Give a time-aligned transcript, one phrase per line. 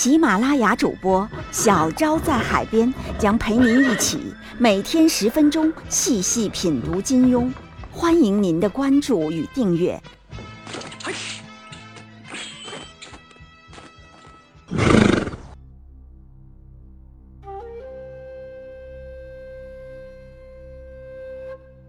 [0.00, 7.52] 喜马拉雅主播小昭在海边将陪您一起每天十分钟细细品读金庸，
[7.92, 10.02] 欢迎您的关注与订阅。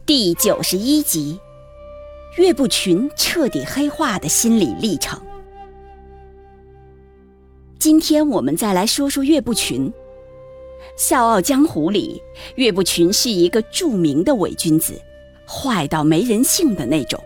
[0.05, 1.39] 第九十一集，
[2.37, 5.30] 岳不群彻底黑化的心理历程。
[7.81, 9.89] 今天我们再来说说岳不群。
[10.95, 12.21] 《笑傲江湖》里，
[12.53, 15.01] 岳不群是一个著名的伪君子，
[15.47, 17.19] 坏到没人性的那种。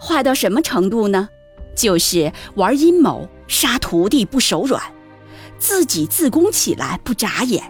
[0.00, 1.28] 坏到什么程度呢？
[1.74, 4.82] 就是玩阴谋，杀徒弟不手软，
[5.58, 7.62] 自己自宫起来不眨眼，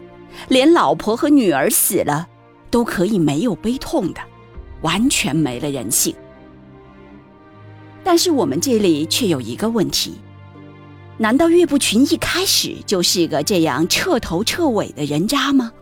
[0.47, 2.29] 连老婆和女儿死了。
[2.71, 4.21] 都可以没有悲痛的，
[4.83, 6.15] 完全没了人性。
[8.05, 10.15] 但是我们这里却有一个问题：
[11.19, 15.73] 难道岳不群一开始就是个这样彻头彻尾的人渣吗？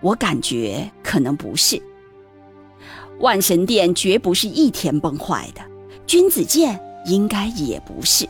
[0.00, 1.82] 我感觉可能不是。
[3.18, 5.60] 万神殿绝不是一天崩坏的，
[6.06, 8.26] 君子剑应该也不是。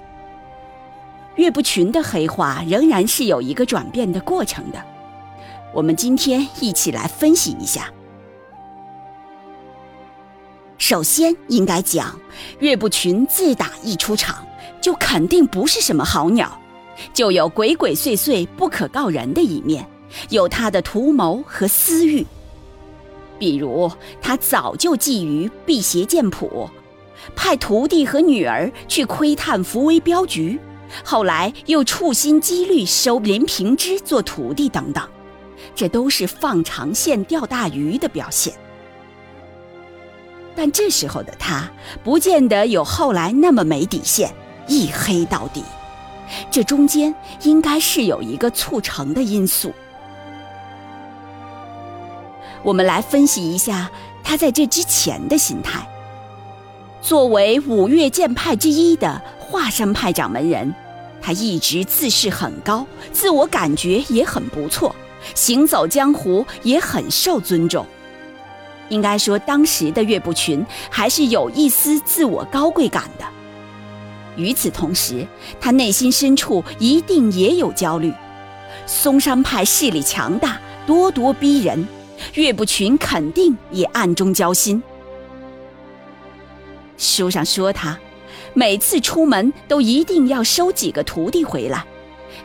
[1.36, 4.84] 岳不群的黑化仍然是有一个转变的过程的。
[5.72, 7.88] 我们今天一起来分析一下。
[10.90, 12.18] 首先应该讲，
[12.58, 14.44] 岳不群自打一出场，
[14.82, 16.60] 就肯定不是什么好鸟，
[17.14, 19.86] 就有鬼鬼祟祟、不可告人的一面，
[20.30, 22.26] 有他的图谋和私欲。
[23.38, 23.88] 比如，
[24.20, 26.68] 他早就觊觎辟邪剑谱，
[27.36, 30.58] 派徒弟和女儿去窥探福威镖局，
[31.04, 35.08] 后来又处心积虑收林平之做徒弟等等。
[35.72, 38.52] 这都是放长线钓大鱼的表现，
[40.62, 41.66] 但这时候的他
[42.04, 44.30] 不见得有后来那么没底线，
[44.66, 45.64] 一黑到底。
[46.50, 49.72] 这中间应该是有一个促成的因素。
[52.62, 53.90] 我们来分析一下
[54.22, 55.80] 他在这之前的心态。
[57.00, 60.74] 作为五岳剑派之一的华山派掌门人，
[61.22, 64.94] 他一直自视很高，自我感觉也很不错。
[65.34, 67.86] 行走江湖也很受尊重，
[68.90, 73.24] 应该说当时的岳不群还是有一丝自我高贵感的。
[74.36, 75.26] 与此同时，
[75.58, 78.12] 他内心深处一定也有焦虑。
[78.86, 81.86] 嵩山派势力强大，咄咄逼人，
[82.34, 84.82] 岳不群肯定也暗中交心。
[86.96, 87.98] 书上说他
[88.52, 91.84] 每次出门都一定要收几个徒弟回来。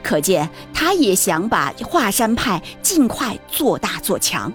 [0.01, 4.51] 可见，他也想把华山派尽快做大做强，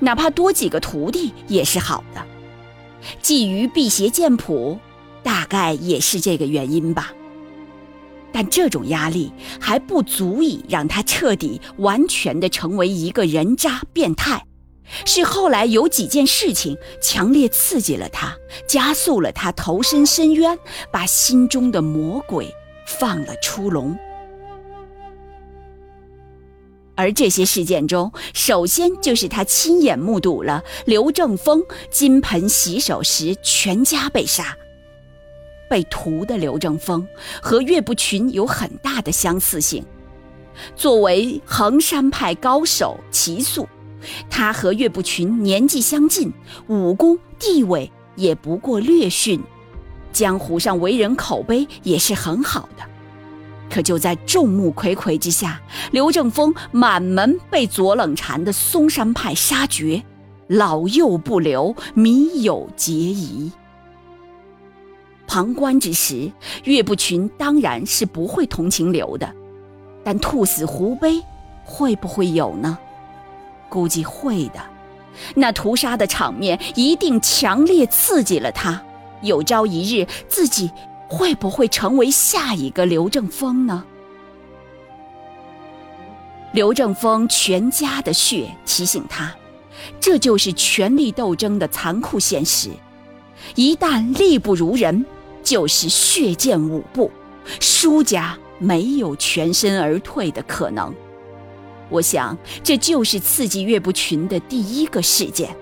[0.00, 2.20] 哪怕多几个徒弟也是好的。
[3.22, 4.78] 觊觎辟邪剑谱，
[5.22, 7.12] 大概也是这个原因吧。
[8.32, 14.44] 但这种压力还不足以让他彻底完全的成为一个人渣变态，
[15.04, 18.36] 是后来有几件事情强烈刺激了他，
[18.68, 20.58] 加速了他投身深渊，
[20.92, 22.54] 把心中的魔鬼
[22.86, 23.98] 放了出笼。
[27.00, 34.54] 而这些事件中，首先就是他亲眼目睹了刘正风金盆洗手时全家被杀。
[35.66, 37.08] 被屠的刘正风
[37.40, 39.82] 和岳不群有很大的相似性。
[40.76, 43.66] 作为衡山派高手齐素，
[44.28, 46.30] 他和岳不群年纪相近，
[46.66, 49.42] 武功地位也不过略逊，
[50.12, 52.89] 江湖上为人口碑也是很好的。
[53.70, 55.60] 可就在众目睽睽之下，
[55.92, 60.02] 刘正风满门被左冷禅的嵩山派杀绝，
[60.48, 63.50] 老幼不留，弥有结疑。
[65.28, 66.30] 旁观之时，
[66.64, 69.32] 岳不群当然是不会同情刘的，
[70.02, 71.22] 但兔死狐悲，
[71.64, 72.76] 会不会有呢？
[73.68, 74.60] 估计会的。
[75.36, 78.82] 那屠杀的场面一定强烈刺激了他，
[79.22, 80.68] 有朝一日自己。
[81.10, 83.84] 会不会成为下一个刘正风呢？
[86.52, 89.34] 刘正风全家的血提醒他，
[90.00, 92.70] 这就是权力斗争的残酷现实。
[93.56, 95.04] 一旦力不如人，
[95.42, 97.10] 就是血溅五步，
[97.58, 100.94] 输家没有全身而退的可能。
[101.88, 105.56] 我想，这就是刺激岳不群的第一个事件。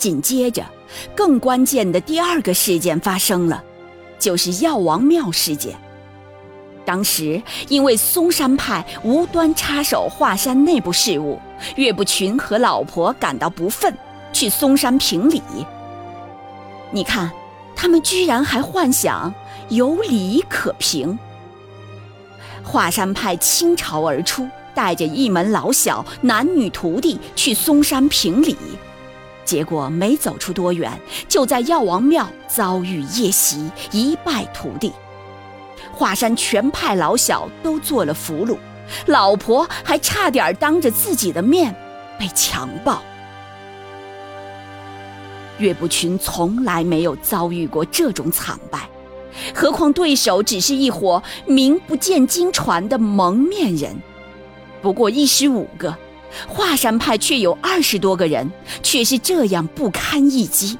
[0.00, 0.64] 紧接着，
[1.14, 3.62] 更关键的第二个事件发生了，
[4.18, 5.76] 就是药王庙事件。
[6.86, 11.38] 当时，因为嵩山派无端插手华山内部事务，
[11.76, 13.92] 岳不群和老婆感到不忿，
[14.32, 15.42] 去嵩山评理。
[16.90, 17.30] 你看，
[17.76, 19.32] 他们居然还幻想
[19.68, 21.16] 有理可评。
[22.64, 28.56] 华山派倾巢而出，带着一门老小、男女徒弟去嵩山评理，
[29.50, 34.92] 结果没走出多远，就在药王庙遭遇夜袭，一败涂地。
[35.92, 38.56] 华山全派老小都做了俘虏，
[39.06, 41.74] 老婆还差点当着自己的面
[42.16, 43.02] 被强暴。
[45.58, 48.88] 岳不群从来没有遭遇过这种惨败。
[49.52, 54.00] 何况对手只是一伙名不见经传的蒙面人，
[54.80, 55.96] 不过一十五个，
[56.48, 58.50] 华山派却有二十多个人，
[58.82, 60.78] 却是这样不堪一击。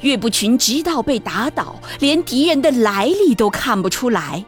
[0.00, 4.44] 岳不群直到被打倒，连敌人的来历都看不出来。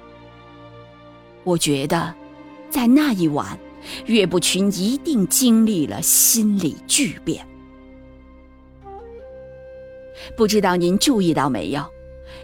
[1.42, 2.14] 我觉得，
[2.70, 3.58] 在那一晚，
[4.06, 7.46] 岳不群一定经历了心理巨变。
[10.36, 11.84] 不知道您注意到没有？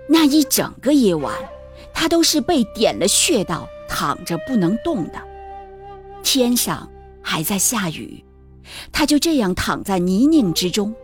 [0.08, 1.32] 那一整个夜晚，
[1.94, 5.22] 他都是被点了穴道，躺着不能动的。
[6.22, 6.90] 天上
[7.22, 8.24] 还在下雨，
[8.92, 10.94] 他就这样躺在泥泞之中，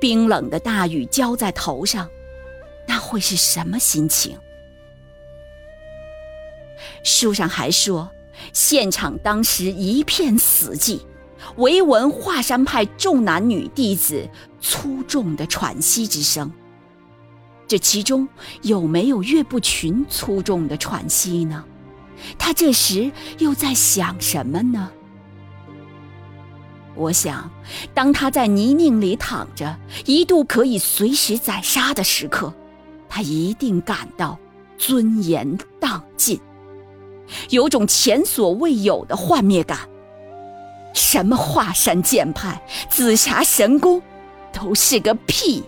[0.00, 2.08] 冰冷的大雨浇在头上，
[2.86, 4.36] 那会是什么心情？
[7.02, 8.10] 书上还说，
[8.52, 11.00] 现场当时一片死寂，
[11.56, 14.28] 唯闻华山派众男女弟子
[14.60, 16.50] 粗重的喘息之声。
[17.66, 18.28] 这其中
[18.62, 21.64] 有没有岳不群粗重的喘息呢？
[22.38, 24.90] 他这时又在想什么呢？
[26.96, 27.50] 我想，
[27.92, 29.76] 当他在泥泞里躺着，
[30.06, 32.52] 一度可以随时宰杀的时刻，
[33.08, 34.38] 他一定感到
[34.78, 36.40] 尊严荡尽，
[37.50, 39.78] 有种前所未有的幻灭感。
[40.92, 44.00] 什么华山剑派、紫霞神功，
[44.52, 45.64] 都是个屁。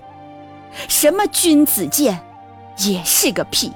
[0.88, 2.20] 什么君子剑，
[2.86, 3.70] 也是个屁；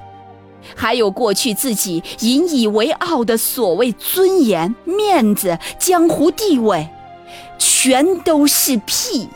[0.75, 6.87] 还有过去自己引以为傲的所谓尊严、面子、江湖地位，
[7.63, 9.29] 全都是屁。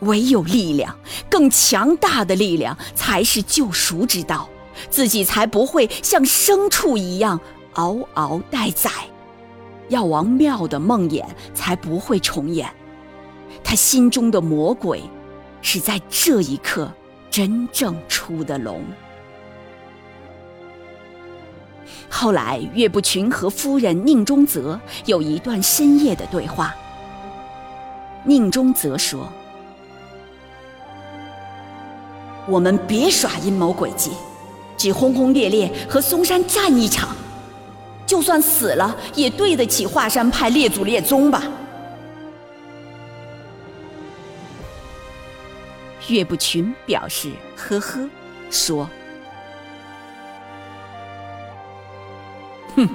[0.00, 0.98] 唯有力量，
[1.30, 4.48] 更强大的力量，才是救赎之道，
[4.90, 7.38] 自己才不会像牲畜一样
[7.74, 8.90] 嗷嗷待宰，
[9.90, 12.68] 药王庙的梦魇才不会重演，
[13.62, 15.00] 他心中的魔鬼。
[15.64, 16.92] 是在这一刻
[17.30, 18.82] 真正出的笼。
[22.14, 26.74] 后来，岳不群和夫人宁中则有一段深夜的对话。
[28.22, 29.26] 宁中则说
[32.46, 34.10] ：“我们别耍阴谋诡计，
[34.76, 37.08] 只轰轰烈烈和嵩山战一场，
[38.06, 41.42] 就算死了也对得起华山派列祖列宗吧。”
[46.08, 48.06] 岳不群表示：“呵呵，
[48.50, 48.88] 说，
[52.76, 52.88] 哼，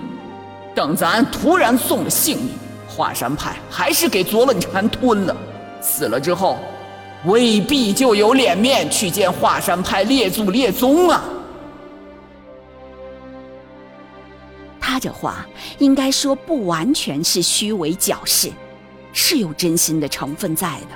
[0.75, 2.50] 等咱突然送了性命，
[2.88, 5.36] 华山派还是给左冷禅吞了。
[5.81, 6.57] 死了之后，
[7.25, 11.24] 未必就有脸面去见华山派列祖列宗啊。”
[14.79, 15.46] 他这话
[15.77, 18.50] 应该说不完全是虚伪矫饰，
[19.13, 20.96] 是有真心的成分在的，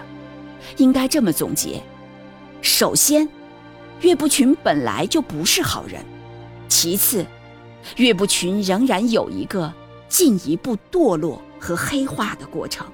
[0.77, 1.81] 应该这么总结。
[2.61, 3.27] 首先，
[3.99, 6.01] 岳不群本来就不是好人；
[6.67, 7.25] 其次，
[7.97, 9.71] 岳不群仍然有一个
[10.07, 12.85] 进一步堕落和黑化的过程。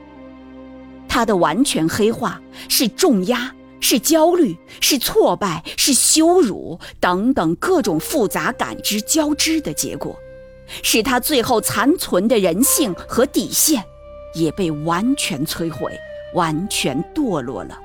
[1.08, 2.40] 他的完全黑化
[2.70, 10.16] 是重压、是焦虑、是挫败、是羞辱等等各种复杂感知交织的结果，
[10.84, 13.84] 使他最后残存的人性和底线
[14.36, 15.92] 也被完全摧毁，
[16.34, 17.80] 完全堕落了。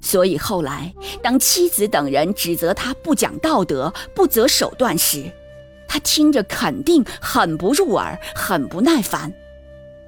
[0.00, 5.30] 所以后来，当妻子等人指责他不讲道德、不择手段时，
[5.88, 9.32] 他听着肯定很不入耳、很不耐烦。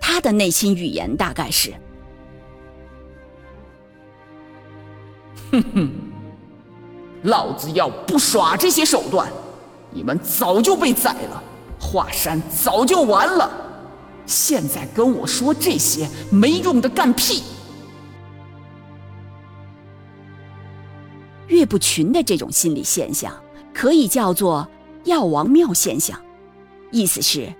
[0.00, 1.75] 他的内心语言大概是
[5.52, 5.90] ：“哼哼，
[7.23, 9.30] 老子要不耍这些手段，
[9.90, 11.42] 你们早就被宰了，
[11.78, 13.50] 华山早就完了。
[14.25, 17.42] 现在跟我说这些没用的干屁！”
[21.50, 23.33] 岳不群的这种心理现象，
[23.75, 24.66] 可以叫做
[25.04, 26.19] “药王庙现象”，
[26.90, 27.52] 意思是，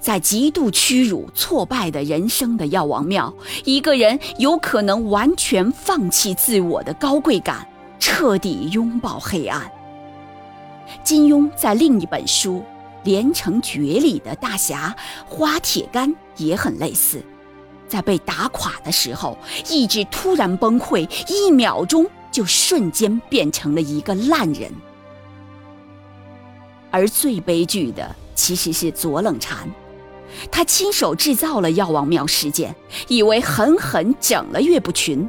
[0.00, 3.32] 在极度屈辱、挫败的人生的药王庙，
[3.64, 7.66] 一个人有可能完全放弃自我的高贵感，
[7.98, 9.70] 彻底拥抱黑暗。
[11.02, 12.58] 金庸在另一本书
[13.04, 14.94] 《连城诀》里的大侠
[15.28, 17.22] 花铁干也很类似，
[17.88, 19.36] 在被打垮的时候，
[19.68, 24.70] 意志突然崩溃，一秒钟就瞬间变成了一个烂人。
[26.90, 29.66] 而最悲剧的其实是左冷禅，
[30.50, 32.76] 他亲手制造了药王庙事件，
[33.08, 35.26] 以为狠狠整了岳不群，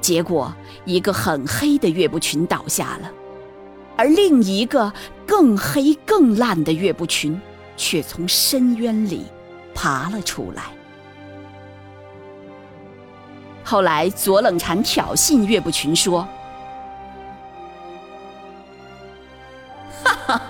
[0.00, 0.52] 结果
[0.84, 3.12] 一个很黑的岳不群倒下了。
[3.96, 4.92] 而另一个
[5.24, 7.40] 更黑更烂的岳不群，
[7.76, 9.26] 却从深渊里
[9.72, 10.64] 爬了出来。
[13.68, 16.26] 后来，左冷禅挑衅岳不群说
[20.04, 20.40] ：“哈哈，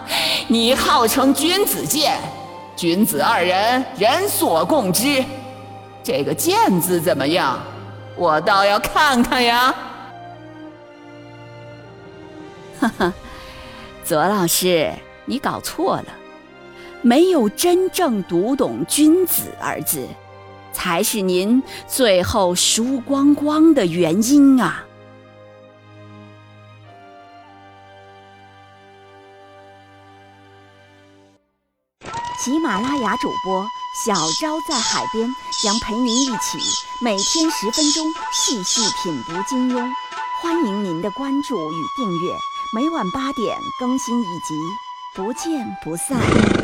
[0.48, 2.18] 你号称君子剑，
[2.76, 5.24] 君子二人人所共知，
[6.02, 7.58] 这个剑字怎么样？
[8.16, 9.74] 我倒要看看呀！”
[12.78, 13.14] 哈哈。
[14.04, 14.92] 左老师，
[15.24, 16.06] 你搞错了，
[17.00, 20.06] 没有真正读懂“君子”二字，
[20.76, 24.84] 才是您最后输光光的原因啊！
[32.38, 33.66] 喜马拉雅主播
[34.04, 35.26] 小昭在海边
[35.64, 36.58] 将陪您一起
[37.02, 39.90] 每天十分钟细细品读金庸，
[40.42, 42.32] 欢迎您的关注与订阅。
[42.74, 44.54] 每晚八点更新一集，
[45.14, 46.55] 不见不散。